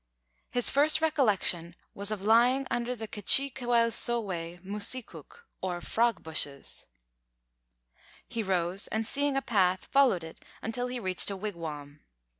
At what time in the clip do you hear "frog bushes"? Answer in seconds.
5.79-6.87